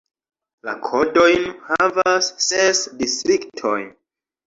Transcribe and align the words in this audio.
La 0.69 0.73
kodojn 0.87 1.45
havas 1.69 2.33
ses 2.49 2.83
distriktoj. 3.05 3.81